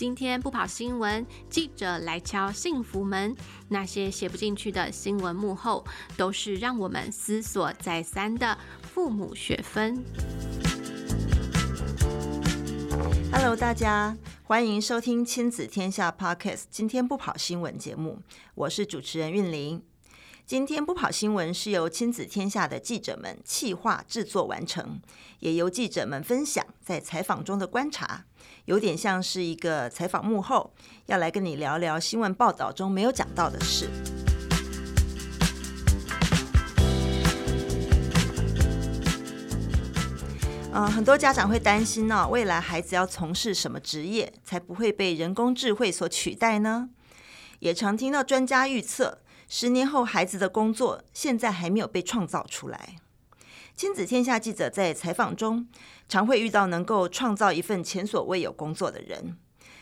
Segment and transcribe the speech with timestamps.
[0.00, 3.36] 今天不跑新闻，记者来敲幸福门。
[3.68, 5.84] 那些写不进去的新闻幕后，
[6.16, 10.02] 都是让我们思索再三的父母学分。
[13.30, 16.62] Hello，大家欢迎收听亲子天下 Podcast。
[16.70, 18.22] 今天不跑新闻节目，
[18.54, 19.82] 我是主持人韵玲。
[20.46, 25.02] 今天不跑新闻是由亲子天下的记者们企划制作完成，
[25.40, 28.24] 也由记者们分享在采访中的观察，
[28.64, 30.72] 有点像是一个采访幕后，
[31.06, 33.88] 要来跟你聊聊新闻报道中没有讲到的事。
[40.72, 46.90] 嗯、呃，很多家长会担心呢、未来孩子要从事什么职业才不会被人工智慧所取代呢？
[47.58, 49.18] 也常听到专家预测。
[49.48, 52.96] 十年后，孩子的工作现在还没有被创造出来。
[53.80, 55.66] 亲子天下记者在采访中，
[56.06, 59.38] 常会遇到能够创造一份前所未有工作的人。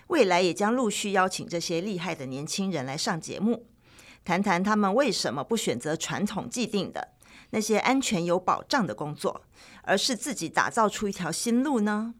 [0.07, 3.67] 未来也将陆续邀请这些厉害的年轻人来上节目，
[4.25, 7.09] 谈谈他们为什么不选择传统既定的
[7.51, 9.43] 那些安全有保障的工作，
[9.83, 12.15] 而是自己打造出一条新路呢？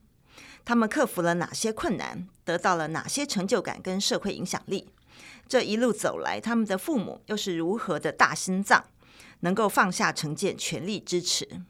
[0.65, 4.89] 他们克服了哪些困难，得到了哪些成就感跟社会影响力？
[5.47, 8.85] 这一路走来，他们的父母又是如何的大心脏，
[9.41, 11.63] 能够放下成见，全力支持？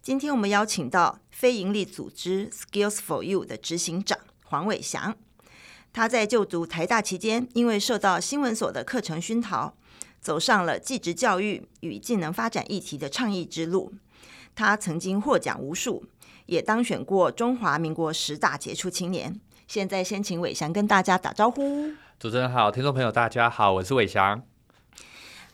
[0.00, 5.14] 今天我们邀请到非营利组织 Skills for You 的执行长黄伟翔，
[5.92, 9.74] 他在就读台大期间，因为受到新闻所的课程熏陶，
[10.20, 13.92] 走上了技职教育与技能发展议题的倡议之路。
[14.54, 16.04] 他曾经获奖无数，
[16.46, 19.38] 也当选过中华民国十大杰出青年。
[19.66, 21.92] 现在先请伟翔跟大家打招呼。
[22.18, 24.42] 主持人好，听众朋友大家好，我是伟翔。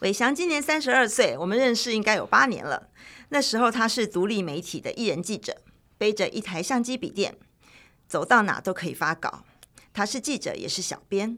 [0.01, 2.89] 伟翔今年三十二岁，我们认识应该有八年了。
[3.35, 5.57] 那时候他是独立媒体的艺人记者，
[5.99, 7.37] 背着一台相机笔电，
[8.07, 9.43] 走到哪都可以发稿。
[9.93, 11.37] 他是记者，也是小编。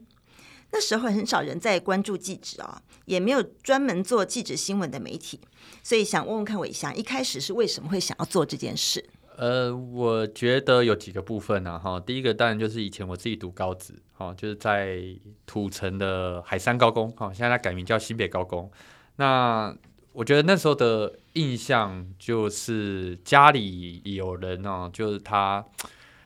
[0.69, 5.41] 那时候很少人在关注记者哦，也没有专门做记者新闻的媒体，
[5.81, 9.03] 所以想问问看伟翔，一开始是为什么会想要做这件事？
[9.35, 11.99] 呃，我觉得有几个部分呢，哈。
[11.99, 14.99] 第一个当然就是以前我自己读高职，哈，就是在
[15.47, 18.71] 土城的海山高工，哈，现在它改名叫新北高工。
[19.15, 19.75] 那
[20.13, 25.63] 我觉得那时候的印象就是家里有人哦，就是他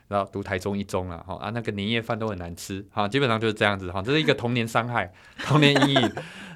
[0.08, 5.14] 然后读台中一中了，哈啊，那个年夜饭都很难吃，哈，基本上就是这样子，哈，这是一个童年伤害、
[5.46, 6.12] 童年阴影。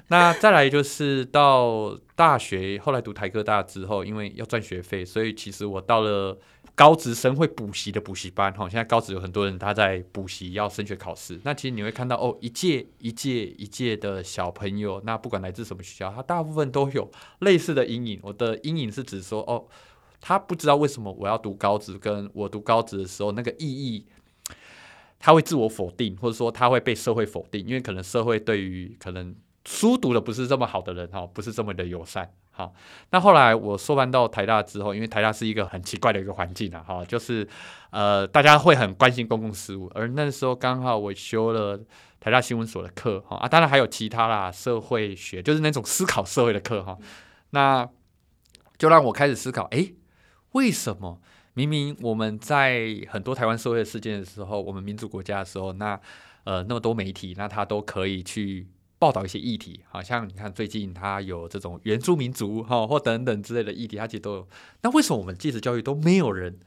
[0.08, 6.38] 那再来就是到大学，后来读台科大之后，因为要赚学费，所以其实我到了
[6.76, 8.52] 高职生会补习的补习班。
[8.52, 11.40] 哈，现在高职有很多人他在补习要升学考试。
[11.42, 17.10] 那其实你会看到哦，一届一届一届的小朋友，那不管来自什么学校，他大部分都有
[17.40, 18.20] 类似的阴影。
[18.22, 19.66] 我的阴影是指说哦，
[20.20, 24.06] 他不知道为什么我要读高职，跟我读高职的时候那个意义，
[25.18, 29.34] 他会自我否定，或者说他会被社会否定，因为可能社会对于可能。
[29.68, 32.30] 书读的不是这么好的人哈，不是这么的友善。
[32.56, 32.72] 好，
[33.10, 37.46] 那后来我硕班到台大之后，因为台大是一个很奇怪的一个环境啊，哈，就是
[37.90, 41.78] 呃，大家会很关心公共事务，而那时候刚好我修了
[42.18, 46.96] 台大新闻所的课，哈啊，当然还有其他啦，社会学就是那种思考社会的课哈，
[47.50, 47.86] 那
[48.78, 49.92] 就让我开始思考，哎，
[50.52, 51.20] 为什么
[51.52, 56.00] 明明我们在很多台湾社会的事件的时候，我们民主国家的时候，那
[56.44, 58.66] 呃那么多媒体，那他都可以去。
[58.98, 64.48] 报道一些议题，好像你看最近他有这种原住民族哈或等等之类的议题，他其实都有。
[64.82, 66.58] 那为什么我们技职教育都没有人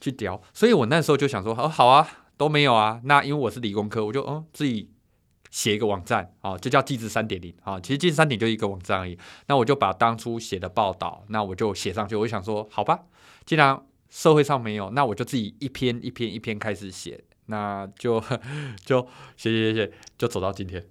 [0.00, 0.40] 去聊？
[0.54, 3.00] 所以我那时候就想说，哦，好啊，都没有啊。
[3.04, 4.90] 那因为我是理工科，我就嗯自己
[5.50, 7.80] 写一个网站啊，就叫技职三点零啊。
[7.80, 9.18] 其实技职三点就一个网站而已。
[9.48, 12.14] 那我就把当初写的报道，那我就写上去。
[12.14, 13.00] 我就想说，好吧，
[13.44, 17.24] 既然社会上没有，那我就自己一篇一篇一篇开始写。
[17.46, 18.22] 那就
[18.84, 20.82] 就谢谢谢谢，就走到今天。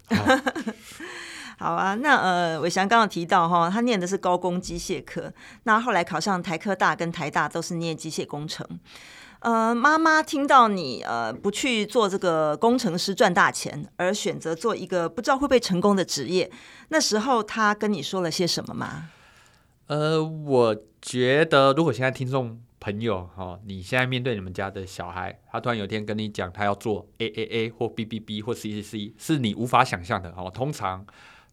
[1.58, 5.32] 好 啊，那呃，伟翔刚刚提到哈，他念的是高工机械科，
[5.64, 8.68] 那后来考上台科大跟台大都是念机械工程。
[9.40, 16.52] 呃，妈妈听到你呃不去做这个工程师赚大钱，而选择做一个不知道会不会成功的职业，
[16.90, 19.10] 那时候他跟你说了些什么吗？
[19.88, 22.62] 呃，我觉得如果现在听众。
[22.82, 31.06] 朋友，哈，你现在面对你们家的小孩，他突然有一天跟你讲，他要做 A A A 或 B B B 或 C C C，是你无法想象的，哦，通常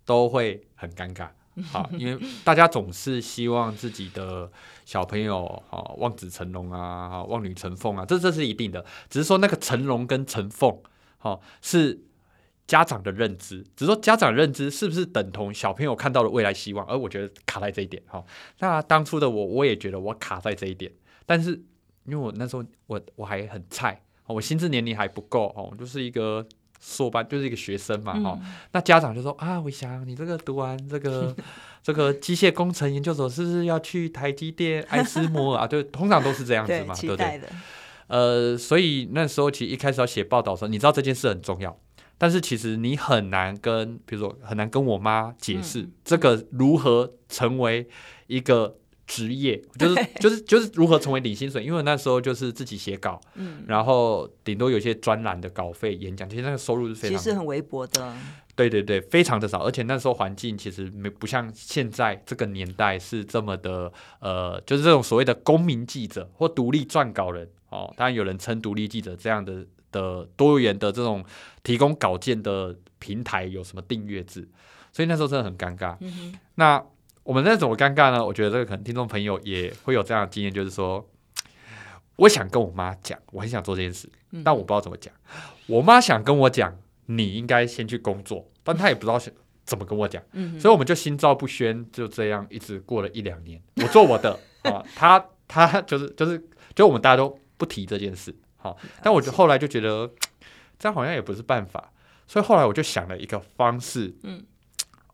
[0.06, 1.28] 都会很尴尬，
[1.70, 4.50] 好，因为大家总是希望自己的
[4.86, 10.80] 小朋友，哈，望子成龙啊，望女成凤啊，这这是一定的，只是说那个成龙跟成凤，
[11.18, 12.00] 哈，是
[12.66, 18.24] 家长的认知，只是说家长认知是不是等同小朋友看到的未来希望，而我觉得卡在这一点，哈，
[18.60, 20.90] 那当初的我，我也觉得我卡在这一点。
[21.28, 21.50] 但是，
[22.06, 26.42] 因为我那时候我我还很菜，我心智年龄还不够哦，我就是一个
[26.80, 28.52] 硕班，就是一个学生嘛哈、嗯。
[28.72, 31.36] 那家长就说啊，我想你这个读完这个
[31.84, 35.66] 这个机械工程研究所，是不是要去台积电、爱斯摩尔啊？
[35.66, 37.42] 就通常都是这样子嘛，对不对？
[38.06, 41.78] 呃，所以那时候其实一开始要写报道的时候，你知道这件事很重要，
[42.16, 47.86] 但是其实你很难跟，比如说很难跟我妈解释这个如何成为
[48.28, 58.14] 一个职业，嗯、就是就是就是如何成为领薪水，因为那时候就是自己写稿，嗯，然后顶多有些专栏的稿费、演讲，其实那个收入是非常其实很微薄的，
[58.54, 63.90] 对对对，非常的少，而且那时候环境其实没不像现在这个年代是这么的，
[64.20, 67.48] 呃，就是这种所谓的公民记者或独立撰稿人。
[67.70, 71.22] 哦，当然有人称独立记者这样的的多元的这种
[71.62, 74.48] 提供稿件的平台有什么订阅制，
[74.90, 75.94] 所以那时候真的很尴尬。
[76.00, 76.82] 嗯、那
[77.28, 78.24] 我们那怎么尴尬呢？
[78.24, 81.06] 我觉得这个可能听众朋友也会有这样的经验，就是说，
[82.16, 85.12] 我想跟我妈讲，我很想做这件事，嗯、但我不知道怎么讲。
[85.66, 89.20] 我妈想跟我讲，你应该先去工作，但她也不知道
[89.66, 93.60] 怎么跟我讲，嗯、所以我们就心照不宣，就这样一直过了一两年。
[93.76, 96.42] 我做我的啊， 她她就是就是
[96.74, 97.38] 就我们大家都。
[97.58, 100.08] 不提这件事，好，但我就后来就觉得
[100.78, 101.90] 这样好像也不是办法，
[102.28, 104.44] 所以后来我就想了一个方式，嗯，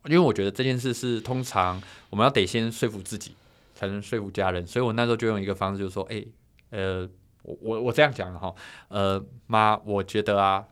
[0.07, 3.35] 因为我觉得这件事是通常我们要得先说服自己，
[3.73, 6.25] 才能说服家人，所以我那时候就用一个方式，就是说，哎，
[6.69, 7.07] 呃，
[7.43, 8.53] 我我我这样讲了哈，
[8.87, 10.65] 呃，妈，我觉得啊，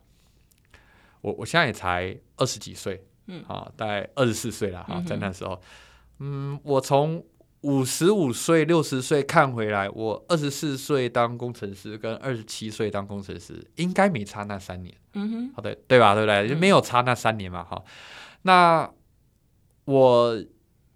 [1.20, 5.60] 我我现在也才二十几岁，嗯，啊，大概二十四岁了哈，在那时候，
[6.18, 7.24] 嗯，我从。
[7.64, 14.94] 五十五岁、六十岁看回来，我二十四岁当工程师，跟二十七岁当工程师，应该没差那三年。
[15.14, 16.12] 嗯哼，好的，对吧？
[16.12, 16.46] 对不对？
[16.46, 17.64] 就没有差那三年嘛。
[17.64, 17.90] 哈、嗯，
[18.42, 18.90] 那
[19.84, 20.44] 我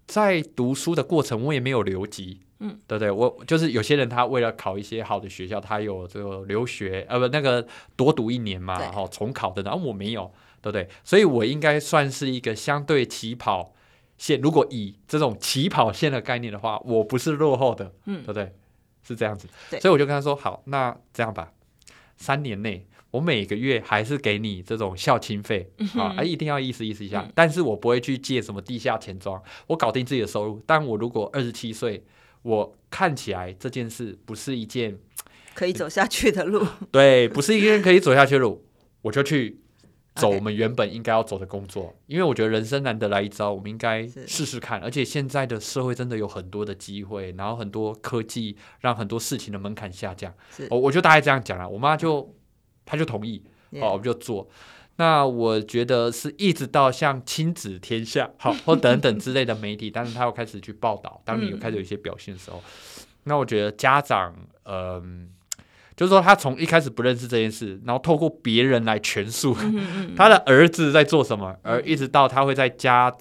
[0.07, 2.41] 在读书的过程，我也没有留级。
[2.61, 3.09] 嗯，对不对？
[3.09, 7.65] 我就是有些人，他为了考一些好的学校，他有这个留学，呃，不，那个
[7.95, 9.61] 多读一年嘛，然后重考的。
[9.61, 10.29] 然后我没有，
[10.61, 10.89] 对不对？
[11.05, 13.73] 所以我应该算是一个相对起跑
[14.17, 18.53] 线，如果以这种起跑线的概念的话，我不是落后的，嗯，对不对？
[19.01, 19.47] 是这样子，
[19.79, 21.53] 所以我就跟他说：“好，那这样吧，
[22.17, 30.61] 三年内我每个月还是给你这种孝亲费，啊、嗯，一定要意思意思一下、嗯，但是我不会去借什么地下钱庄，我搞定自己的收入。
[30.65, 32.03] 但我如果二十七岁，
[32.41, 34.97] 我看起来这件事不是一件
[35.53, 38.63] 可以走下去的路， 对，不是一件可以走下去的路，
[39.03, 39.59] 我就去。”
[40.15, 44.81] 走我们原本应该要走的工作，因为我觉得人生难得来一遭，我们应该试试看。
[44.81, 50.33] 而且现在的社会真的有很多的机会，然后很多科技让很多事情的门槛下降。
[50.71, 52.35] 我我就大概这样讲了，我妈就
[52.89, 53.41] 她就同意，
[53.79, 54.49] 好，我们就做。
[54.95, 62.61] 那我觉得是一直到像亲子天下 好或等等之类的媒体，但是他又开始去报道， 当你有开始有一些表现的时候，
[63.23, 65.29] 那我觉得家长嗯。
[65.95, 69.53] 就是说，他从一开始不认识这件事，然后透过别人来诠述
[70.15, 73.13] 他的儿子在做什么，而一直到他会在家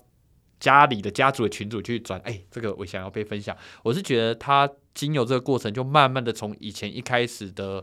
[0.60, 3.56] 家里的家族的群组去转，哎，这个我想要被分享。
[3.82, 7.82] 我是觉得他经由这个过程，就慢慢的从以前一开始的，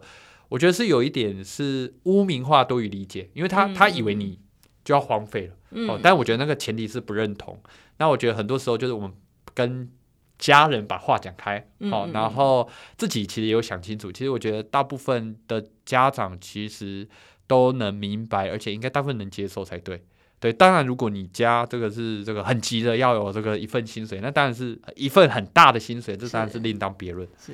[0.50, 4.40] 我觉得是有一点是污名化多于理解，因为他他以为你
[4.84, 7.62] 就要荒废了，哦，但我觉得那个前提是不认同。
[7.98, 9.14] 那我觉得很多时候就是我们
[9.54, 9.90] 跟。
[10.38, 14.12] 家人把话讲开，好、嗯，然后自己其实也有想清楚。
[14.12, 17.08] 其实我觉得大部分的家长其实
[17.48, 20.04] 都能明白，而且应该大部分能接受才对。
[20.46, 27.28] 对，当然如果你家这个是这个很急的要有这个一份薪水，那当然是一份很大的薪水，这当然是另当别论。
[27.44, 27.54] 是，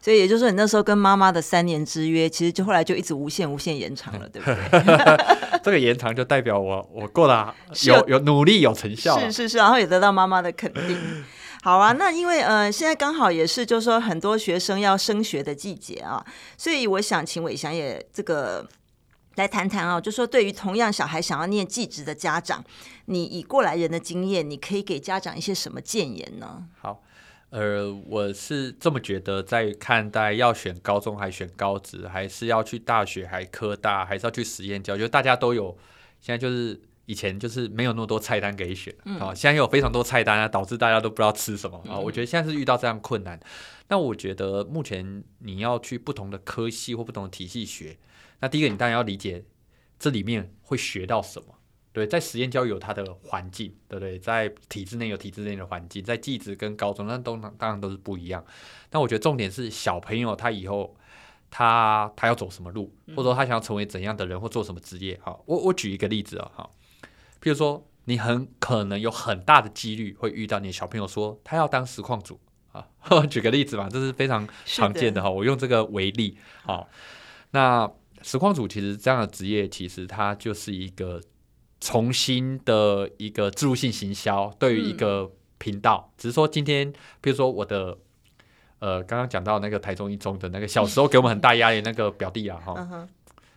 [0.00, 5.58] 所以也就是说，你那时候跟妈妈的三年之约，其实就后来就一直无限无限延长了，对不对？
[5.64, 7.52] 这个延长就代表我我过了
[7.84, 11.24] 有有，努力有成效，是是是，然后也得到妈妈的肯定。
[11.64, 16.24] 好啊，那因为呃，现在刚好也是，就是说很多学生要升学的季节啊，
[16.56, 18.64] 所以我想请伟翔也这个
[19.38, 22.64] 来谈谈啊，就说对于同样小孩想要念技职的家长，
[23.06, 26.66] 你以过来人的经验，你可以给家长一些什么建言呢？
[26.80, 27.02] 好，
[27.50, 35.76] 呃，我是这么觉得，在看待要选高中还选高职，还是要去大学还科大，还是要去实验教育，就大家都有，
[36.20, 36.80] 现在就是。
[37.08, 41.96] 以前就是没有那么多菜单可以选，嗯，啊，现在有非常多菜单啊，导致大家都不知道吃什么啊。
[41.96, 43.40] 我觉得现在是遇到这样困难。
[43.88, 47.96] 那我觉得目前你要去不同的科系或不同的体系学，
[48.40, 49.44] 那第一个你当然要理解
[49.98, 51.54] 这里面会学到什么。
[51.92, 54.18] 对，在实验教育有它的环境，对不对？
[54.18, 58.44] 在体制内有体制内的环境，在技职跟高中那都当然都是不一样。
[58.90, 60.96] 但我觉得重点是小朋友他以后。
[61.50, 65.18] 他他要走什么路，或者说他想要成为怎样的人，或做什么职业？
[65.22, 66.70] 好，我我举一个例子啊，哈，
[67.40, 72.38] 譬如说，你很可能有很大的几率会遇到你的小朋友说他要当实况主
[72.72, 72.86] 啊，
[73.30, 75.30] 举个例子嘛，这是非常常见的哈。
[75.30, 76.86] 我用这个为例，好，
[77.52, 77.90] 那
[78.22, 81.20] 实况组其实这样的职业，其实它就是一个
[81.80, 86.10] 重新的一个置入性行销，对于一个频道。
[86.10, 87.96] 嗯、只是说今天，比如说我的
[88.80, 93.08] 呃，刚刚讲到那个台中一中的那个小时候给我们很大压力那个表弟啊，哈，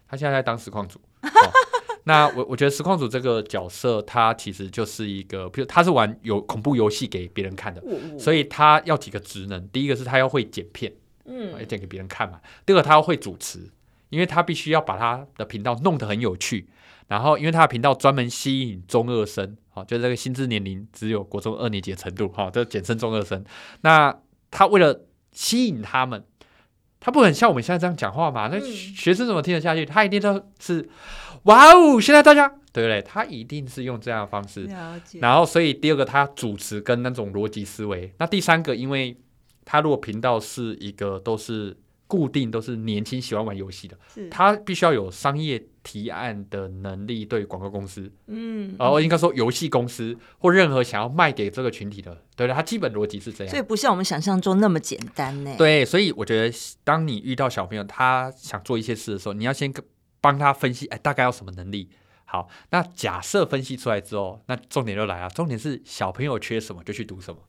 [0.08, 1.00] 他现在在当实况组。
[1.22, 1.30] 哦、
[2.06, 7.84] 那我我觉得实况组这个角色，他其实就是一个，比如他是玩有恐怖游戏给别人看的，
[8.18, 9.68] 所以他要几个职能。
[9.70, 10.94] 第一个是他要会剪片。
[11.25, 12.41] 嗯，要剪给别人看嘛。
[12.65, 13.70] 第二个，他要会主持，
[14.12, 16.70] 因为他必须要把他的频道弄得很有趣。
[17.08, 23.44] 然后，因为他的频道专门吸引中二生，好，就这个心智年龄只有国中二年级的程度，哈，这简称中二生。
[23.82, 24.18] 那
[24.50, 26.24] 他为了吸引他们，
[27.01, 28.48] 他不可能像我们现在这样讲话嘛？
[28.48, 29.86] 那学生怎么听得下去？
[29.86, 30.89] 他一定都是
[31.44, 32.00] 哇哦！
[32.00, 33.01] 现在大家对不对？
[33.01, 34.70] 他一定是用这样的方式。
[35.20, 38.13] 然后，所以第二个，他主持跟那种逻辑思维。
[38.20, 39.18] 那第三个，因为
[39.65, 41.75] 他如果频道是一个都是
[42.12, 43.98] 固定，都是年轻喜欢玩游戏的，
[44.30, 55.56] 他必须要有商业提案的能力，对广告公司，嗯，然后应该说游戏公司或任何想要卖给这个群体的，对的，他基本逻辑是这样，所以不像我们想象中那么简单呢。
[55.58, 56.53] 对，所以我觉得，
[56.84, 59.74] 当你遇到小朋友他想做一些事的时候，你要先
[60.20, 61.88] 帮他分析，哎，大概要什么能力？
[62.25, 67.39] 好，那假设分析出来之后，那重点就来了，重点是小朋友缺什么就去读什么。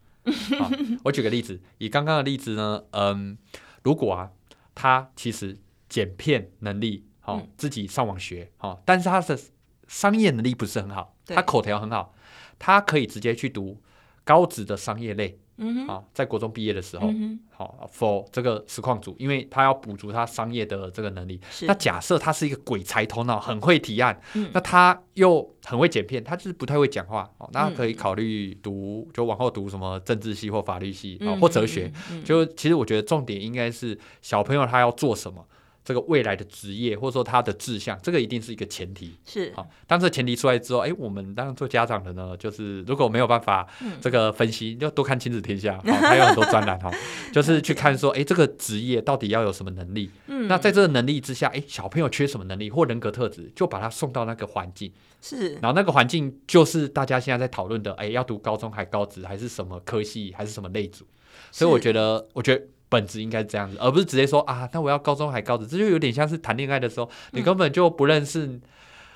[0.57, 0.71] 好，
[1.02, 3.37] 我举个例子，以刚刚的例子呢，嗯，
[3.83, 4.31] 如果啊，
[4.75, 9.38] 他其实剪片能力好，哦，自己上网学好，哦，但是他的
[9.87, 12.14] 商业能力不是很好，他口条很好，
[12.59, 13.81] 他可以直接去读
[14.25, 15.38] 高职的商业类。
[15.59, 21.40] 嗯，好，在国中毕业的时候，嗯、好，for 这个实况组，因为他要补足他商业的这个能力。
[21.62, 27.30] 那假设他是一个鬼才头脑，很会提案，嗯、那他又很会剪片，他就是不太会讲话。
[27.38, 31.92] 哦，那可以考虑读，就往后读什么政治系或法律系，嗯、或哲学。
[32.25, 35.47] 就其实我觉得重点应该是小朋友他要做什么。
[35.85, 39.17] 这个未来的职业，或者说他的志向，这个一定是一个前提。
[39.27, 43.67] 是好，当这前提出来之后，哎，我们当做家长的呢，就是如果没有办法
[44.01, 46.91] 这个分析，就多看亲子天下， 好，还有很多专栏哈，
[47.33, 50.11] 就是去看说，哎，这个职业到底要有什么能力？
[50.29, 54.93] 嗯，那在这个能力之下，哎，小朋友缺什么能力或人格特质，就把他送到那个环境。
[55.21, 61.05] 是，然后那个环境就是大家现在在讨论的，哎，要读高中还高职，还是什么科系，还是什么类组？
[61.51, 62.62] 所以我觉得，我觉得。
[62.93, 68.61] 本质应该是这样子，而不是直接说啊，那我要高中还高职，这就有点像是谈恋爱的时候，你根本就不认识、嗯、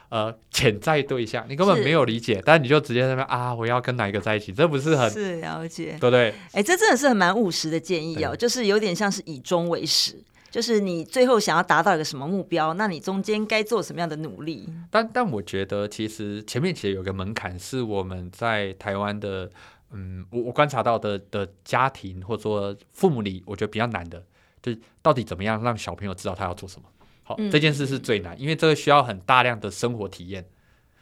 [0.09, 6.33] 呃潜在对象，你根本没有理解，但你就直接在那边啊，我要跟哪一个在一起，这不是很是了解，对不对？
[6.52, 10.16] 哎，这真的是很蛮务实的建议哦，就是有点像是以终为始，
[10.50, 14.68] 就是你最后想要达到一个什么目标，那你中间该做什么样的努力？
[14.90, 19.50] 但但我觉得其实前面其实有个门槛，是我们在台湾的。
[19.90, 24.24] 嗯，我我观察到的的家庭或者说父母里，我觉得比较难的，
[24.60, 26.88] 就是到底怎么样让小朋友知道他要做什么。
[27.22, 30.44] 好，嗯、这件事是最难，因为这个需要很大量的生活体验。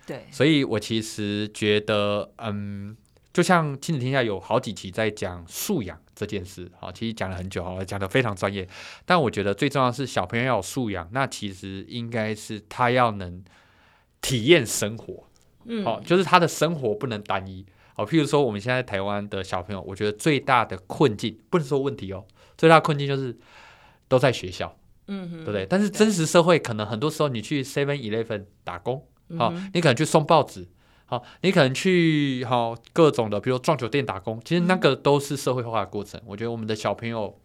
[0.06, 2.96] 对，所以我其实觉得，嗯，
[3.32, 8.68] 就像亲子天下有好几期在讲素养这件事，好，其实讲了很久，好讲得非常专业。
[9.06, 13.42] 但我觉得最重要的是小朋友要有素养，那其实应该是他要能
[14.20, 15.24] 体验生活，
[15.64, 17.64] 嗯，好，就是他的生活不能单一。
[17.96, 22.24] 好，譬如说，我们现在台湾的小朋友，我觉得最大的困境不能说问题哦，
[22.58, 23.36] 最大的困境就是
[24.08, 25.64] 都在学校，嗯哼，对不对？
[25.64, 29.06] 但是真实社会可能很多时候，你去 Seven Eleven 打工，
[29.38, 30.66] 好、你可能去送报纸，
[31.06, 36.20] 好，你可能去好各种的，比如撞酒店打工，其实那个都是社会化的过程。
[36.22, 37.40] 嗯、我觉得我们的小朋友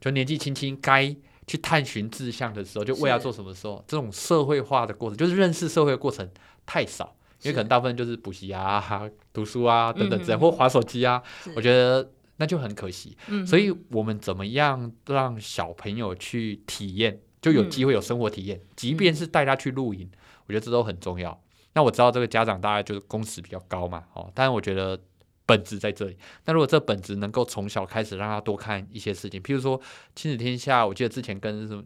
[0.00, 1.14] 就年纪轻轻该
[1.46, 6.26] 去探寻志向的时候，就为了做什么时候，是这种社会化的过程，就是认识社会的过程
[6.64, 7.14] 太少。
[7.42, 11.22] 因为可能大部分就是补习啊、读书啊等等，这样或划手机啊，
[11.56, 13.16] 我觉得那就很可惜。
[13.28, 20.10] 嗯、所以我们怎么样让小朋友去体验，就有机会有生活体验，嗯、即便是带他去露营，
[20.46, 21.42] 我觉得这都很重要。
[21.72, 25.00] 那我知道这个家长大概就是工时比较高嘛，哦，但是我觉得
[25.46, 26.16] 本质在这里。
[26.44, 29.80] 那如果这本质能够从小开始让他多看一些事情，譬如说
[30.14, 31.82] 亲子天下，我记得之前跟什么。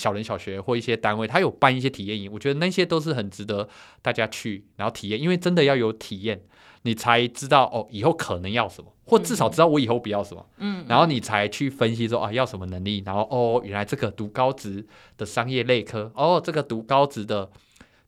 [0.00, 3.68] 小人小学或一些单位，他有办一些体验营，我觉得那些都是很值得
[4.00, 6.40] 大家去，然后体验，因为真的要有体验，
[6.82, 14.86] 你才知道哦，以后可能要什么，或至少知道我以后不要什么，嗯，然后你才去分析说啊，要什么能力，然后哦，原来这个读高职
[15.18, 17.50] 的商业类科，哦，这个读高职的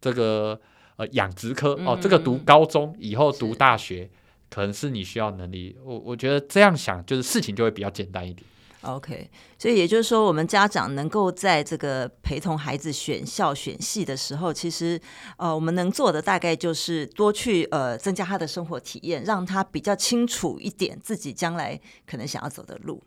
[0.00, 0.58] 这个
[0.96, 4.08] 呃养殖科，哦，这个读高中以后读大学，
[4.48, 8.46] 可能是你需要能力，我我觉得这样想就是事情就会比较简单一点。
[8.82, 15.00] OK，所以也就是说，我们家长能够在这个陪同孩子选校选系的时候，其实
[15.36, 23.00] 呃，我们能做的大概就是多去呃增加他的生活体验，让他比较清楚一点自己将来可能想要走的路。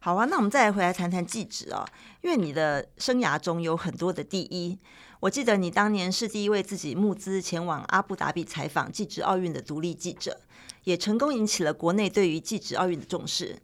[0.00, 1.86] 好啊，那我们再来回来谈谈记者哦，
[2.20, 4.76] 因为你的生涯中有很多的第一。
[5.20, 10.38] 我记得你当年是第一位自己募资前往阿布达比采访记职奥运的独立记者，
[10.82, 13.56] 也成功引起了国内对于记职奥运的重视。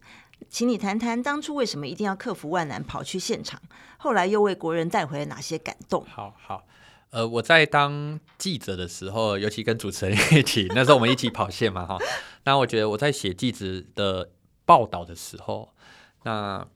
[0.49, 3.61] 请你谈谈当初为什么一定要克服万难跑去现场，
[3.97, 6.05] 后来又为国人带回了哪些感动？
[6.05, 6.65] 好好，
[7.11, 11.97] 呃，我在当记者的时候，尤其跟主持人一起，那时候我们一起跑线嘛，哈。
[12.43, 14.31] 那我觉得我在写记者的
[14.65, 15.73] 报道的时候，
[16.23, 16.67] 那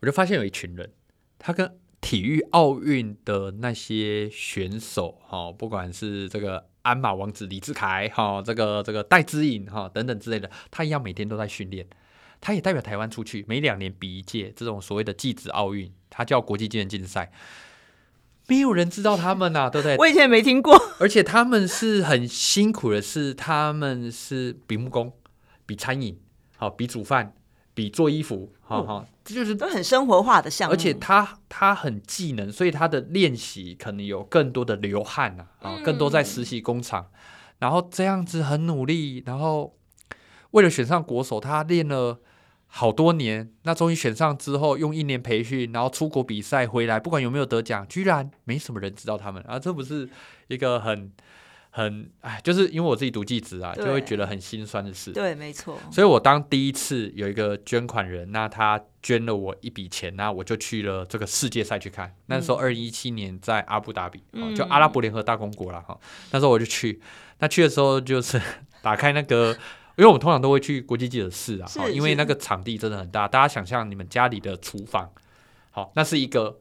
[0.00, 0.92] 我就发现有一群人，
[1.38, 11.86] 他跟体育奥运的那些选手，哈，不管是这个鞍马王子李智凯，哈，这个这个戴资颖，哈，等等之类的，他一样每天都在训练。
[12.40, 17.32] 他也代表台湾出去，每两年比一届这种所谓的技职奥运，他叫国际技能竞赛，
[18.46, 19.96] 没有人知道他们呐、啊， 对不对？
[19.96, 20.76] 我以前也没听过。
[21.00, 25.12] 而且他们是很辛苦的是，他们是比木工、
[25.64, 26.18] 比餐饮、
[26.56, 27.34] 好比煮饭、
[27.74, 30.74] 比做衣服，好好，这就是都很生活化的项目。
[30.74, 37.18] 而且他他很技能，所以他的练习可能有更多的流汗啊，啊，更多在实习工厂，嗯、
[37.60, 39.72] 然后这样子很努力，然后。
[40.56, 42.18] 为了选上国手，他练了
[42.66, 43.52] 好多年。
[43.64, 49.58] 那终于选上之后，用一年培训，然后出国比赛回来，不管有没有得奖，居然没什么人知道他们啊！
[49.58, 50.08] 这不是
[50.48, 51.12] 一个很
[51.68, 55.12] 很哎，就是因为我自己读技职啊，就会觉得很心酸的事。
[55.12, 55.78] 对，没错。
[55.92, 62.14] 所以我当第一次有一个捐款人，那他捐了我一笔钱，那我就去了这个世界赛去看。
[62.28, 66.00] 那时候二零一七年在阿布达比，嗯、就阿拉伯联合大公国了哈。
[66.30, 66.98] 那时候我就去，
[67.40, 68.40] 那去的时候就是
[68.80, 69.54] 打开那个。
[69.96, 73.26] 因为我们通常都会去国际记者室啊，因为那个场地真的很大。
[73.26, 75.10] 大家想象你们家里的厨房，
[75.70, 76.58] 好，那是一个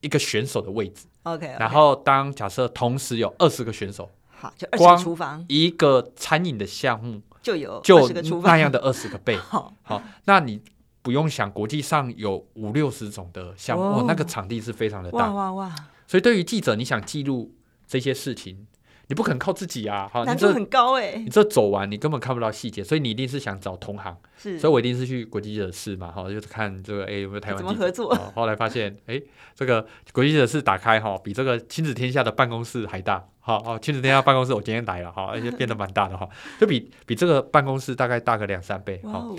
[0.00, 1.06] 一个选手的位置。
[1.24, 1.60] OK, okay.
[1.60, 8.08] 然后当假设同时有二十个选手，好，就二十个厨房，一个餐饮的项目就有就
[8.40, 9.36] 那样的二十个倍。
[9.48, 10.62] 好，好，那你
[11.02, 15.30] 不用想，国际上有五六十种的项目，哦，那个场地是非常的大。
[15.30, 15.74] 哇哇哇！
[16.06, 17.54] 所以对于记者，你想记录
[17.86, 18.66] 这些事情。
[19.08, 20.08] 你不可能靠自己啊！
[20.10, 21.16] 好，难度很高哎。
[21.16, 24.16] 你这走完，你根本看不到细节，所以你一定是想找同行。
[24.38, 27.58] 是，所以我一定是去国际记者室嘛，哈，就是看这个，哎、欸，有没有台湾？
[27.58, 28.14] 怎么合作？
[28.34, 29.22] 后来发现，哎、欸，
[29.54, 33.22] 这个国际记者室打开哈，比这个亲子天下的办公室还大。
[33.40, 36.26] 好，好，亲子天下办公室我今天来了哈，而且变得蛮大的哈，
[36.58, 39.00] 就比比这个办公室大概大个两三倍。
[39.04, 39.36] 好、哦，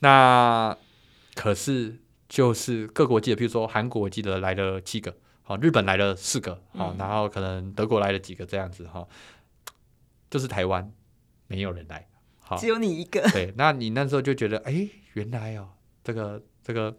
[0.00, 0.76] 那
[1.34, 1.96] 可是
[2.28, 5.12] 就是各国记者，譬如说韩国记者来了七个。
[5.48, 9.06] 好，日本来了四个，好，然后可能德国来了几个这样子哈，
[10.28, 10.92] 就是台湾
[11.46, 12.08] 没有人来，
[12.40, 13.22] 好，只有你一个。
[13.30, 15.68] 对，那你那时候就觉得，哎，原来哦，
[16.02, 16.96] 这个这个，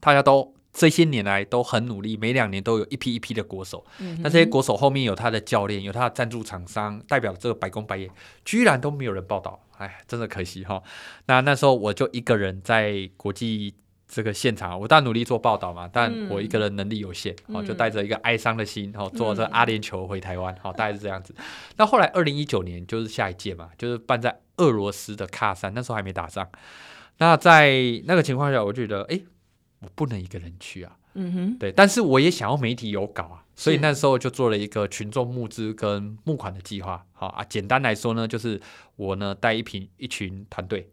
[0.00, 8.10] 大家都这些年来都很努力，每两年都有一批一批的国手，嗯，那这些国手后面有他的教练，有他的赞助厂商，代表这个百工百业，
[8.44, 10.82] 居然都没有人报道，哎，真的可惜哈。
[11.26, 13.76] 那那时候我就一个人在国际。
[14.14, 21.34] 这个现场，我当然努力做报道嘛，但我一个人能力有限，好、嗯，就带着一个哀伤的心，哦，坐这阿联酋回台湾，好，大概是这样子。
[21.78, 26.46] 那后来二零一九年就是下一届嘛，就是办在俄罗斯的喀山，那时候还没打仗。
[27.16, 27.72] 那在
[28.04, 29.18] 那个情况下，我觉得，哎，
[29.80, 38.60] 我不能一个人去啊，嗯哼，对，但是我也想要媒体有稿啊，所以那时候就做了一个群众募资跟募款的计划，好啊，简单来说呢，就是
[38.96, 40.86] 我呢带一群一群团队。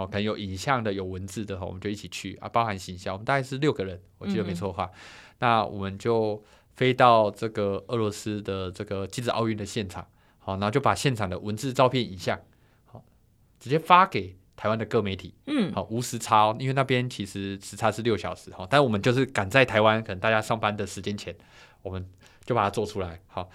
[0.00, 4.98] 哦，可能有影像的，有文字的，我们就一起去啊，包含行销，我们大概是六个人，我记得没错的话，嗯、
[5.40, 6.42] 那我们就
[6.74, 10.06] 飞到这个俄罗斯的这个金子奥运的现场，
[10.38, 12.40] 好，然后就把现场的文字、照片、影像，
[12.86, 13.04] 好，
[13.58, 21.36] 直接发给台湾的各媒体，嗯，好，无时差哦，因为那边其实时差是六小时，哈，但我们就是赶在台湾可能大家上班的时间前，
[21.82, 22.08] 我们
[22.46, 23.50] 就把它做出来，好，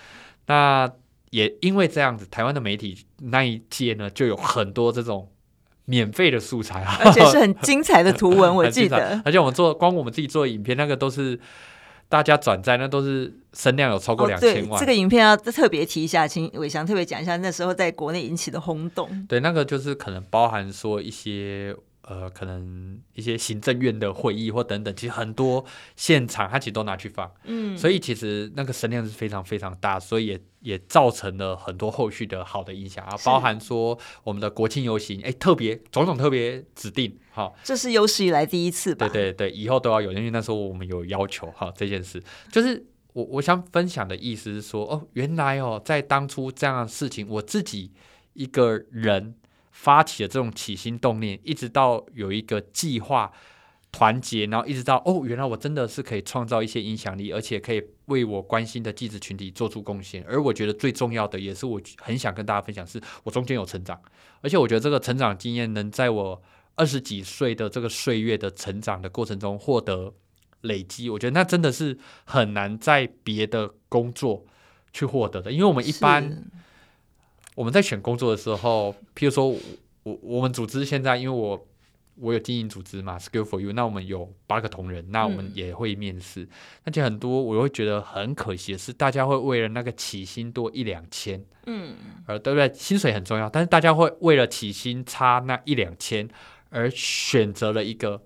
[0.45, 0.87] 那
[1.31, 5.31] 也因为这样子，台湾的媒体那一届呢，就有很多这种。
[5.85, 9.21] 免费的素材啊，而且是很精彩的图文， 我记得。
[9.23, 11.39] 而且我们做光我们自己做的影片，那个都是
[12.09, 14.79] 大家转载，那都是声量有超过两千万。
[14.79, 19.25] 这个影片要特别提一下，请伟翔特别讲一下那时候在国内引起的轰动。
[19.27, 21.75] 对，那个就是可能包含说一些。
[22.07, 39.07] 呃，可能一些行政院的会议或等等，其实很多现场他其实都拿去放，嗯，所以其实那个声量是非常非常大，所以也也造成了很多后续的好的影响啊，包含说我们的国庆游行，哎，特别种种特别指定，哈，这是有史以来第一次吧？
[39.07, 47.91] 对对对，以后都要有，因为那时候我们有要求哈，这件事就是我我想分享的意思是说，哦，原来哦，在当初这样的事情，我自己
[48.33, 49.35] 一个人。
[49.77, 53.29] 发起的这种起心动念，一直到有一个计划
[53.95, 60.21] 团结，然后一直到哦，原来我真的是可以创造一些影响力，而且可以为我关心的技职群体做出贡献。
[60.27, 63.97] 而我觉得最重要的，也是我很想跟大家分享，是我中间有成长，
[64.41, 66.43] 而且我觉得这个成长经验能在我
[66.75, 70.13] 二十几岁的这个岁月的成长的过程中获得
[70.59, 74.45] 累积，我觉得那真的是很难在别的工作
[74.91, 76.43] 去获得的，因为我们一般
[77.55, 79.47] 我们在选工作的时候，譬如说
[80.03, 81.65] 我我们组织现在，因为我。
[82.17, 86.43] 我有经营组织嘛，Skill for You，那我们有八个同仁，那我们也会面试。
[86.43, 86.49] 嗯、
[86.85, 92.71] 而且很多我会觉得很可惜的是，大家会为了那个起薪多一两千，嗯，而对不对？
[92.73, 96.29] 薪水很重要，但是大家会为了起薪差那一两千
[96.69, 98.21] 而选择了一个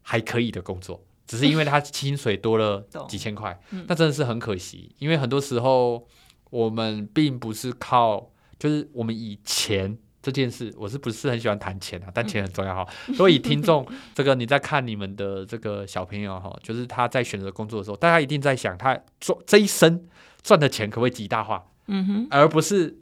[0.00, 4.94] 还可以的工作，只是因为他薪水多了 几千块，嗯、那真的是很可惜。
[4.98, 6.08] 因为很多时候
[6.48, 9.98] 我们并不是靠，就是我们以前。
[10.20, 12.10] 这件事我是不是很喜欢谈钱啊？
[12.12, 12.92] 但钱很重要哈。
[13.14, 20.06] 所以听众，这个你在看你们的这个小朋友哈，就是他在选择工作的时候，大家一定在想他赚这一生
[20.42, 21.64] 赚的钱可不可以极大化？
[21.86, 22.98] 嗯哼，而不是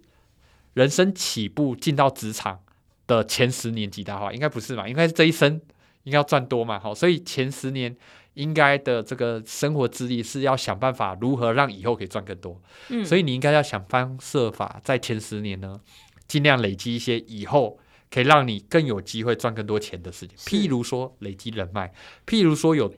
[0.74, 2.60] 人生起步进到职场
[3.06, 4.86] 的前十年极大化，应该不是吧？
[4.86, 5.60] 应该是这一生
[6.04, 6.78] 应该要赚多嘛？
[6.78, 7.96] 好，所以前十年
[8.34, 12.60] 应该的这个生活资历是要想办法如何让以后可以赚更多。
[12.90, 15.80] 嗯，所以你应该要想方设法在前十年呢。
[16.28, 17.78] 尽量累积一些以后
[18.10, 21.92] 可以让你更有机会赚更多钱的事情，譬如说累积人脉，
[22.26, 22.92] 譬如说有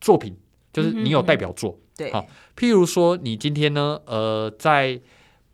[0.00, 0.36] 作品，
[0.72, 5.00] 就是你有代表作，嗯、对，好，譬如说你今天呢，呃，在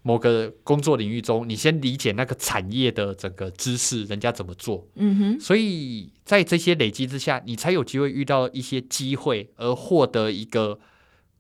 [0.03, 10.79] 某个工作领域中，你先理解那个产业的整个知识，人家怎么做，嗯哼，所以在这些累积之下，你才有机会遇到一些机会，而获得一个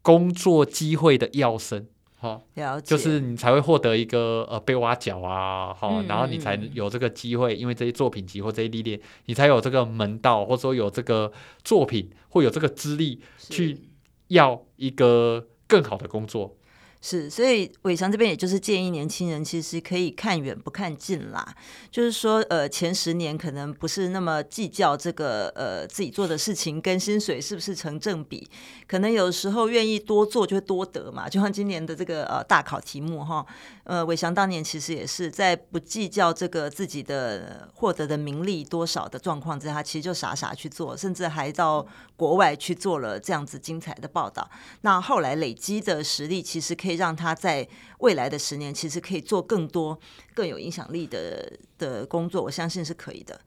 [0.00, 1.86] 工作机会的跃升。
[2.24, 11.30] 好，了解，就是你才会获得一个呃被挖角啊，好，然后你才有这个机会，因为这些作品集或这些历练，你才有这个门道，或者说有这个
[11.62, 13.78] 作品，或有这个资历去
[14.28, 16.56] 要一个更好的工作。
[17.06, 21.54] 是，所以伟翔这边也就是建议年轻人，其实可以看远不看近啦。
[21.90, 28.48] 就是说，呃，前十年可能不是那么计较这个呃自己做的事情跟薪水是不是成正比，
[28.86, 31.28] 可能有时候愿意多做就会多得嘛。
[31.28, 33.44] 就像今年的这个呃大考题目哈，
[33.82, 41.86] 呃，伟翔当年其实也是在不计较这个自己的获得的名利多少的状况之下，其实就傻傻去做，甚至还到
[42.16, 44.48] 国外去做了这样子精彩的报道。
[44.80, 46.93] 那后来累积的实力，其实可以。
[46.94, 47.66] 让他在
[47.98, 49.98] 未来的十年，其实可以做更多
[50.34, 53.40] 更有影响力的的工作，我相信是可以的。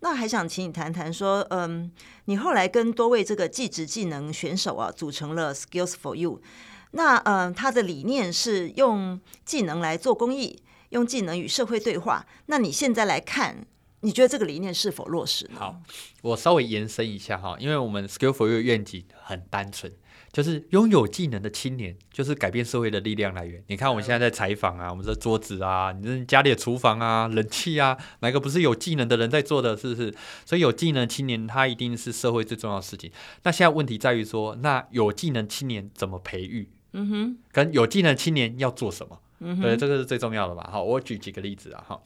[0.00, 1.90] 那还想请你谈谈说，嗯，
[2.26, 6.42] 你后来跟多位这个技职技能选手啊，组成了 Skills for You。
[6.90, 12.26] 那嗯，他的理念是用技能来做公益，用技能与社会对话。
[12.46, 13.66] 那你现在来看，
[14.00, 15.58] 你觉得这个理念是否落实呢？
[15.58, 15.80] 好，
[16.22, 19.90] 我稍微延伸一下哈，因为我们 Skills for You 愿景很单纯。
[20.34, 23.62] 就是拥有技能的青年，就是改变社会的力量来源。
[23.68, 29.76] 你看我们现在在采访啊，我们这桌子啊，你这家里的厨房啊，冷气啊，哪个不是有技能的人在做的？
[29.76, 30.12] 是不是？
[30.44, 33.12] 所以有技能青年，他一定是社会最重要的事情。
[33.44, 36.68] 那现在问题在于说，那有技能青年怎么培育？
[36.94, 39.20] 嗯哼，跟有技能青年要做什么？
[39.38, 40.68] 嗯哼，对，这个是最重要的吧？
[40.72, 42.00] 好，我举几个例子啊，哈，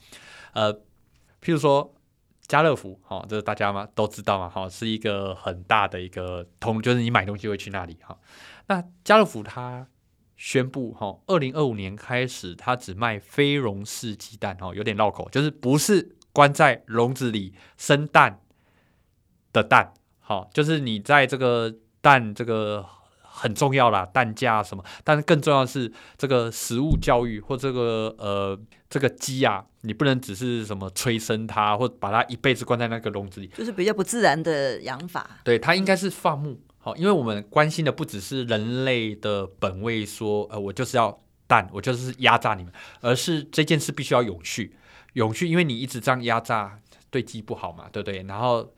[0.53, 0.71] 呃，
[1.43, 1.91] 譬如说。
[2.49, 8.19] 家乐福，哈，这是大家嘛都知道嘛，哈，是一个很大的一个通，就是你买东西会去那里，哈。
[8.67, 9.87] 那家乐福它
[10.35, 18.41] 宣布，哈，二零二五年开始，它只卖非笼式鸡蛋，哈，有点绕口，就是不是关在笼子里生蛋
[19.53, 22.85] 的蛋，好，就是你在这个蛋这个。
[23.39, 24.83] 很重要啦，蛋价什么？
[25.03, 35.39] 但是更重要的是这个食物教育或这个呃这个鸡啊，你不能只是什么催生它，或把它一辈子关在那个笼子里，就是比较不自然的养法。
[35.45, 36.59] 对，它应该是放牧。
[36.79, 44.75] 好，因为我们关心的不只是人类的本位说，说呃我就是要蛋，我就是压榨你们，而是这件事必须要永续，
[45.13, 46.77] 永续，因为你一直这样压榨
[47.09, 48.23] 对鸡不好嘛，对不对？
[48.23, 48.73] 然后。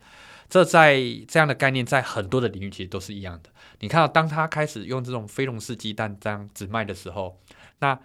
[0.52, 3.48] 这在这样的概念，在很多的领域其实都是一样的。
[3.82, 7.36] 你看到，当他开始用这种非笼式鸡蛋这样子卖的时候，
[7.80, 7.98] 那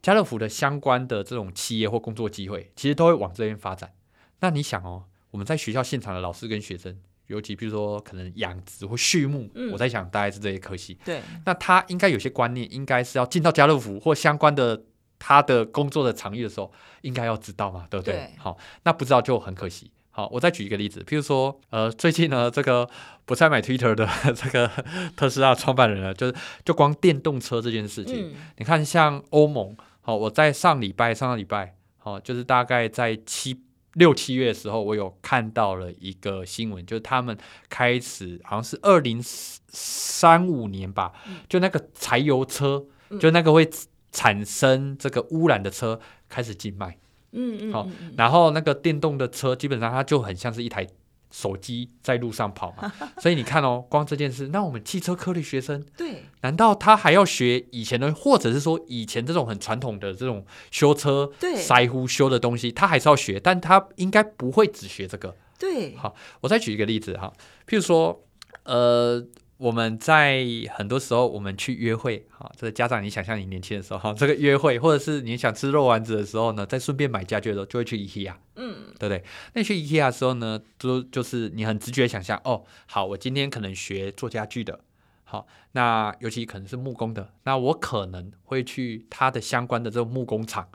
[0.00, 3.92] 家乐福的相关的这种企业或工作机会，其实都会往这边发展。
[4.38, 10.96] 那你想哦，我们在学校现场的老师跟学生，尤其比如说可能养殖或畜牧，嗯、我在想大概是这些科系。
[11.04, 14.80] 对，那他应该有些观念，应该是要进到家乐福或相关的
[15.18, 18.14] 他的工作的场域的时候，应该要知道嘛，对不对？
[18.14, 18.30] 对。
[18.38, 19.90] 好，那不知道就很可惜。
[20.16, 22.88] 好，我再举一个例子，譬如说，呃，最近呢，这个
[23.26, 24.66] 不再买 Twitter 的 这个
[25.14, 33.60] 特斯拉创办人呢，就是就光电动车这件事情，嗯、你看像欧盟，好，我在上礼拜上个礼拜，好，就是大概在七
[33.92, 37.36] 六七月的时候，我有看到了一个新闻，就是他们
[37.68, 42.82] 开始好像是二零三五年吧，嗯、就那个柴油车，
[43.20, 43.68] 就那个会
[44.12, 46.96] 产生这个污染的车开始禁卖。
[47.36, 50.86] 嗯嗯，好，然后那个电动的车基本上它就很像是一台
[51.30, 65.36] 手机在路上跑嘛， 所以你看哦，光这件事，那我们汽车科的学生，对，难道他还要学以前的，或者是说以前这种很传统的这种修车、对，塞乎修的东西，他还是要学，但他应该不会只学这个。
[65.58, 67.32] 对，好，我再举一个例子哈，
[67.68, 68.24] 譬如说，
[68.64, 69.24] 呃。
[69.58, 79.24] 我们在很多时候，我们去约会，哈，这个家长，你想象你年轻的时候，哈，这个约会，或者是你想吃肉丸子的时候呢，再顺便买家具的时候，就会去 IKEA，嗯，对不对？
[79.54, 84.78] 那去 IKEA 的时候呢，就就是你很直觉想象，哦，好，我今天可能学做家具的，
[85.24, 90.68] 好，那尤其可能是木工的，那我可能会去它的相关的这个木工厂，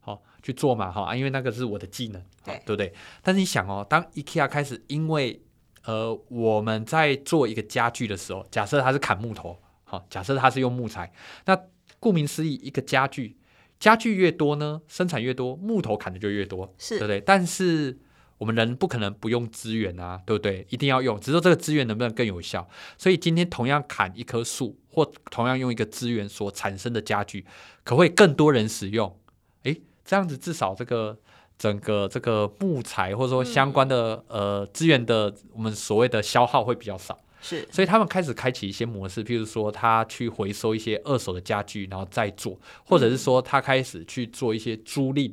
[0.00, 2.92] 好去做嘛，哈，因为那个是我的技能，对，对不对？
[3.22, 5.40] 但是你想哦，当 IKEA 开始因为
[5.86, 11.12] 呃，我们在做一个家具的时候，假设它是砍木头，好，假设它是用木材，
[11.44, 11.58] 那
[12.00, 13.36] 顾名思义，一个家具，
[13.78, 17.20] 家具越多呢，生产越多，木头砍的就越多，是对不对？
[17.20, 17.98] 但是
[18.38, 20.66] 我们人不可能不用资源啊，对不对？
[20.70, 22.66] 一定要用，只是说这个资源能不能更有效。
[22.96, 27.44] 所以今天同样砍一棵树，或同样用一个资源所产生的家具，
[27.82, 29.18] 可不可以更多人使用？
[29.64, 31.18] 诶，这样子至少这个。
[31.56, 45.32] 整个这个木材或者说相关的、嗯、呃资源的，我们所谓的消耗会比较少，是，所以他们开始开启一些模式，譬如说他去回收一些二手的家具，然后再做，或者是说他开始去做一些租赁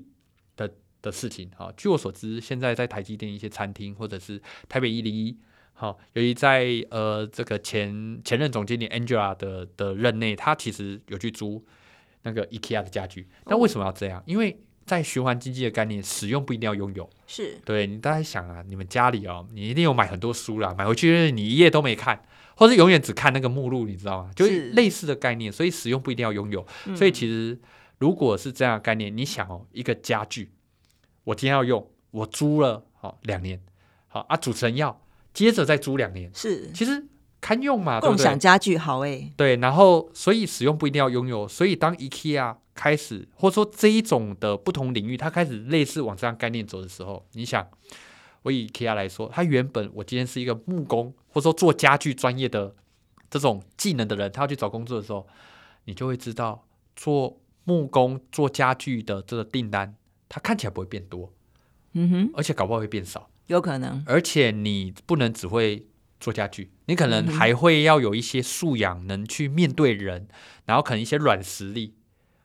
[0.56, 1.50] 的的事情。
[1.58, 5.36] 哈，据我所知，现在在台积电一些餐厅或者是台北一零一，
[5.74, 11.66] 好，由于在呃这个前前任总经理 Angela 的的任内，他其实有去租
[12.22, 14.20] 那个 IKEA 的家具，但为什么要这样？
[14.20, 17.10] 哦、因为在循环经济的概念，使用不一定要拥有。
[17.26, 22.22] 是对你大家想啊，你们家里哦，你一定有买很多书啦，买回去你一页都没看，
[22.58, 24.30] 或是永远只看那个目录，你知道吗？
[24.36, 26.68] 就是类似的概念，所以使用不一定要拥有。
[26.88, 27.58] 嗯、所以其实
[28.00, 30.52] 如果是这样的概念，你想哦，一个家具，
[31.24, 33.62] 我今天要用，我租了好两年，
[34.10, 35.02] 好啊，主持人要
[35.34, 37.02] 接着再租两年，是其实
[37.42, 42.56] 堪用嘛，共享家具好哎，对，然后所以使用不一定要拥有，所以当 IKEA。
[42.74, 47.68] 开始，或者说这一种的不同领域，它开始类似往这样概念走的时候，你想，
[48.44, 52.74] 我以 IKEA 来说，它原本我今天是一个木工，或者说做家具专业的
[53.30, 55.28] 这种技能的人，他要去找工作的时候，
[55.84, 59.94] 你就会知道，做木工做家具的这个订单，
[60.30, 61.32] 它看起来不会变多，
[61.92, 65.86] 嗯哼，而且搞不好会变少，有可能，而且你不能只会
[66.22, 70.28] 做家具，你可能还会要有一些素养，能去面对人，
[70.66, 71.96] 然后可能一些软实力。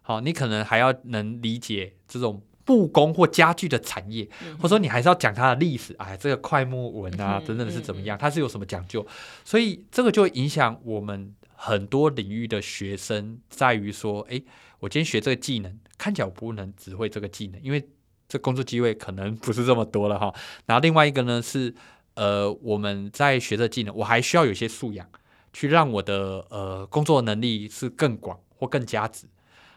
[0.03, 9.05] 好，你可能还要能理解这种木工或家具的产业，嗯、或者说你还是要讲它的历史，哎，这个快木纹啊，等等是怎么样，它是有什么讲究？
[9.45, 14.41] 所以这个就会影响我们很多领域的学生，在于说，哎，
[14.79, 17.89] 我今天学这个技能，看起来我不能只会这个技能，因为
[18.29, 20.33] 这工作机会可能不是这么多了哈。
[20.67, 21.75] 然后另外一个呢是，
[22.17, 25.09] 呃，我们在学这技能，我还需要有一些素养，
[25.53, 29.27] 去让我的呃工作能力是更广或更加值。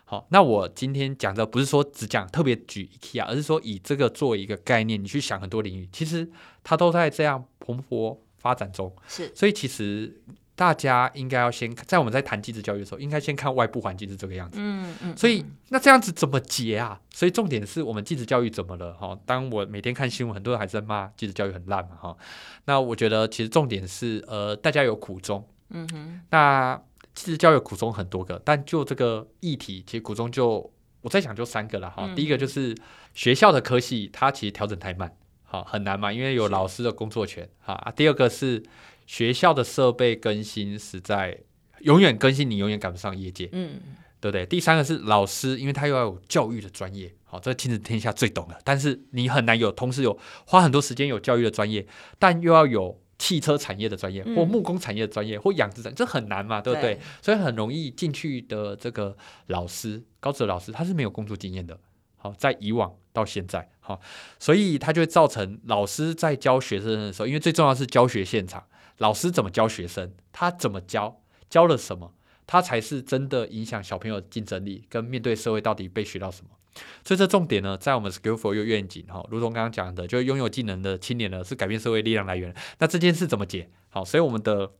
[0.05, 6.27] 好，那我今天讲的不是说只讲特别举 IKEA，而是说以这个作为一个概念，你去想很多领域，其实
[6.63, 8.91] 它都在这样蓬勃发展中。
[9.07, 10.19] 是，所以其实
[10.59, 14.57] 大家应该要先在我们在谈技职教育的时候，应该先看外部环境是这个样子。
[14.59, 15.15] 嗯嗯。
[15.15, 16.99] 所以那这样子怎么解啊？
[17.13, 18.93] 所以重点是我们技职教育怎么了？
[18.95, 21.95] 哈，当我每天看新闻，很多人还在骂技职教育很烂嘛。
[21.95, 22.17] 哈，
[22.65, 25.47] 那我觉得其实重点是呃，大家有苦衷。
[25.69, 26.21] 嗯哼。
[26.31, 26.81] 那。
[27.15, 32.05] 其实教育苦衷很多个，但就这个议题，其实苦衷就我在想就三个了哈。
[32.07, 32.73] 嗯、第一个就是
[33.13, 35.11] 学校的科系，它其实调整太慢，
[35.43, 37.91] 好很难嘛，因为有老师的工作权哈。
[37.93, 38.63] 第二个是
[39.09, 41.35] 学校的设备更新实在
[41.79, 43.79] 永远更新，你永远赶不上业界，嗯，
[44.21, 44.45] 对不对？
[44.45, 51.87] 第三个是老师，因为他又要有教育的专业，好，这亲子天下最懂了，但是你很难有同时有花很多时间有教育的专业，
[52.19, 53.01] 但又要有。
[53.21, 56.95] 汽车产业的专业，或木工产业的专业，嗯、或养殖产业，这很难嘛，对不对？
[56.95, 59.13] 对，所以很容易进去的这个
[59.47, 61.77] 老师，高职老师，他是没有工作经验的。
[62.15, 63.99] 好，在以往到现在，好，
[64.39, 68.63] 所以他就会造成老师在教学生的时候，因为最重要的是教学现场，
[68.99, 72.13] 老师怎么教学生，他怎么教，教了什么，
[72.45, 76.51] 他才是真的影响小朋友的竞争力，跟面对社会到底被学到什么。
[77.03, 82.55] 所以这重点呢，在我们 Skill for You 愿景哈，如同刚刚讲的，就拥有技能的青年呢，是改变社会力量来源。
[82.77, 83.69] 那这件事怎么解？
[83.89, 84.71] 好，所以我们的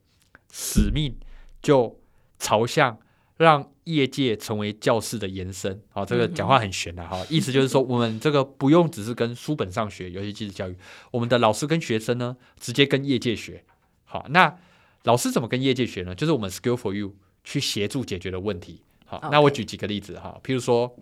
[0.51, 1.17] 使命
[1.61, 1.99] 就
[2.37, 2.99] 朝向
[3.37, 5.81] 让业界成为教室的延伸。
[5.89, 10.77] 好，这个讲话很玄的哈，意思就是说，我们这个不用只是跟书本上学，尤其技职教育，
[11.11, 13.65] 我们的老师跟学生呢，直接跟业界学。
[14.09, 14.57] 好，那
[15.03, 16.13] 老师怎么跟业界学呢？
[16.13, 18.81] 就是我们 Skill for You 去协助解决的问题。
[19.05, 20.97] 好，那我举几个例子哈，譬如说。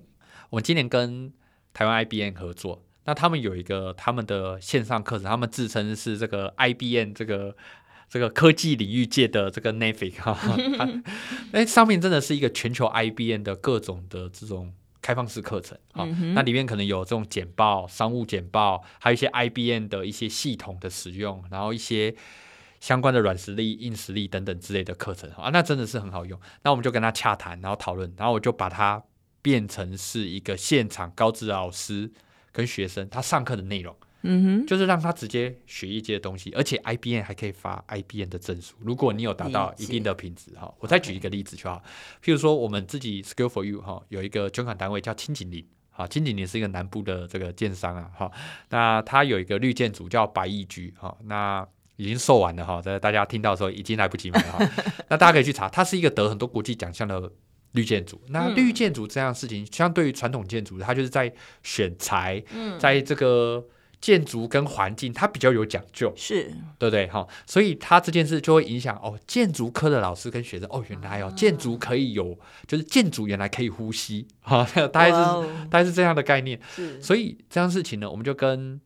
[0.49, 1.33] 我们今年跟
[1.73, 7.53] 台湾 IBM 合作，那他们有一个他们的线上课程，他们自称是这个 IBM 这个
[8.07, 10.39] 这个科技领域界的这个 Netflix 哈，
[11.51, 22.15] 哎，上面真的是一个全球 IBM 的各种的这种开放式课程啊，那里面可能有这种简报、商务简报，还有一些 IBM 的一些系统的使用，然后一些。
[22.79, 26.39] 相关的软实力、硬实力等等之类的课程啊，那真的是很好用。
[26.63, 29.03] 那我们就跟他洽谈，然后讨论，然后我就把它
[29.41, 32.11] 变成是一个现场高职老师
[32.51, 38.75] 跟学生他上课的内容，嗯哼，就是让他直接学一些东西，而且 IBN 还可以发 IBN 的证书。
[38.79, 41.81] 如果你有达到一定的品质哈，我再举一个例子就好，
[42.23, 48.31] 譬如说我们自己 Skill for You 哈，有一个捐款单位叫清景林，啊，清景林是一个南部的这个建商啊，哈，
[48.69, 51.67] 那他有一个绿建组叫百亿居哈，那。
[51.97, 54.69] 已经售完了哈，在大家听到的时候已经来不及买了哈。
[55.09, 57.29] 那大家可以去查，它是一个得很多国际奖项的
[57.71, 58.21] 绿建筑。
[58.29, 61.33] 那绿建筑这样的事情，相对于传统建筑，它就是在
[61.63, 62.41] 选材，
[62.77, 63.65] 在这个
[63.99, 67.27] 建筑跟环境，它比较有讲究，是对不对哈？
[67.47, 75.15] 所以它这件事就会影响哦，建筑科的老师跟学生哦，原来哦，建筑可以有，就是建筑原来可以呼吸哈，大概是
[75.69, 76.59] 大概是这样的概念。
[77.01, 78.79] 所以这样事情呢，我们就跟。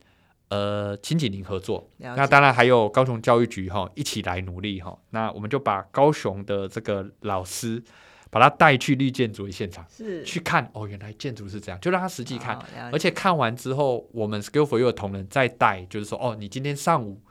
[0.52, 4.98] 呃，亲景林合作，那当然还有高雄教育局哈，一起来努力哈。
[5.12, 7.82] 那我们就把高雄的这个老师，
[8.30, 12.60] 把他带去绿建筑的现场，是去看哦，原来建筑是这样，就让他实际看，
[12.92, 17.22] 而且看完之后，我们 Skill for You 的同仁再带，就是说哦，你今天上午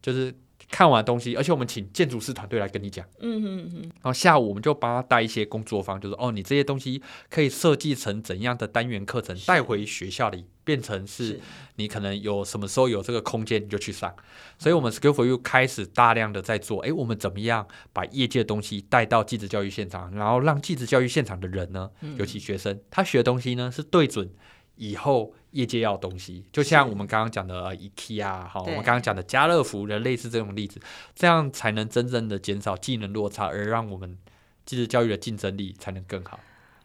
[0.00, 0.34] 就是。
[0.70, 11.40] 看完东西，而且我们请建筑师团队来跟你讲，嗯嗯嗯，然后下午我们就帮他带一些工作坊，就是哦，你这些东西可以设计成怎样的单元课程带回学校里，变成是
[11.74, 14.14] 你可能有什么时候有这个空间你就去上。
[14.58, 24.30] 所以，我们 Skill for You 开始大量的在做，哎，我们怎么样把业界的东西带到技职教育现场，然后让技职教育现场的人呢，尤其学生，他学的东西呢是对准
[24.76, 25.34] 以后。
[25.52, 30.80] 业界要的东西，就像我们刚刚讲的 IKEA 好，我们刚刚讲的家乐福的类似这种例子，
[31.14, 34.16] 这样才能真正的减少技能落差，而让我们
[34.64, 36.38] 技职教育的竞争力才能更好。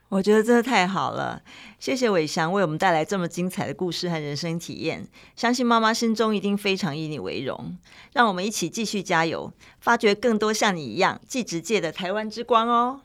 [0.09, 1.41] 我觉得真的太好了，
[1.79, 7.75] 谢谢伟翔为我们带来这么精彩的故事和人生体验，相信妈妈心中一定非常以你为荣。
[8.13, 13.01] 让我们一起继续加油，发掘更多像你一样技职界的台湾之光哦。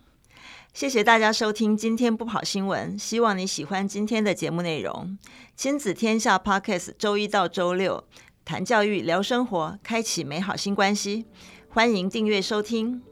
[0.72, 5.18] 谢谢大家收听今天不跑新闻，希望你喜欢今天的节目内容。
[5.56, 8.04] 亲子天下 Podcast 周一到周六
[8.44, 11.26] 谈教育、聊生活，开启美好新关系。
[11.68, 13.02] 欢迎订阅收听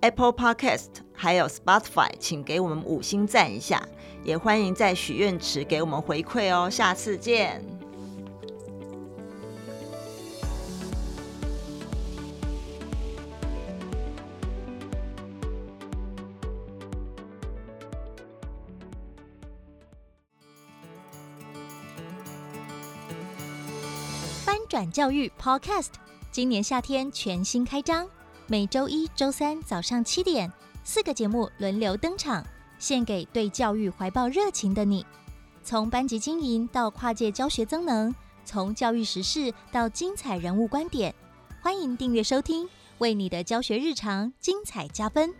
[0.00, 3.82] Apple Podcast，还有 Spotify，请给我们五星赞一下，
[4.24, 6.68] 也欢迎在许愿池给我们回馈哦。
[6.68, 7.85] 下次见。
[24.66, 25.90] 转教育 Podcast，
[26.30, 28.06] 今年夏天全新开张，
[28.46, 30.52] 每周一、周三早上七点，
[30.84, 32.44] 四个节目轮流登场，
[32.78, 35.06] 献给对教育怀抱热情的你。
[35.62, 41.14] 从班级经营到跨界教学增能，从教育时事到精彩人物观点，
[41.62, 45.32] 欢迎订阅收听，为你的教学日常精彩加分。